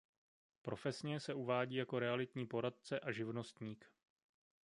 [0.61, 3.85] Profesně se uvádí jako realitní poradce a živnostník.